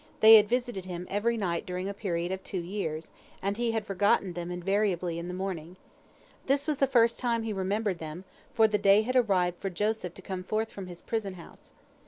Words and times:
They 0.19 0.37
had 0.37 0.49
visited 0.49 0.85
him 0.85 1.05
every 1.11 1.37
night 1.37 1.63
during 1.63 1.87
a 1.87 1.93
period 1.93 2.31
of 2.31 2.43
two 2.43 2.57
years, 2.61 3.11
and 3.39 3.55
he 3.55 3.69
had 3.69 3.85
forgotten 3.85 4.33
them 4.33 4.49
invariably 4.49 5.19
in 5.19 5.27
the 5.27 5.33
morning. 5.35 5.75
This 6.47 6.65
was 6.67 6.77
the 6.77 6.87
first 6.87 7.19
time 7.19 7.43
he 7.43 7.53
remembered 7.53 7.99
them, 7.99 8.23
for 8.51 8.67
the 8.67 8.79
day 8.79 9.03
had 9.03 9.15
arrived 9.15 9.61
for 9.61 9.69
Joseph 9.69 10.15
to 10.15 10.23
come 10.23 10.43
forth 10.43 10.71
from 10.71 10.87
his 10.87 11.03
prison 11.03 11.35
house. 11.35 11.73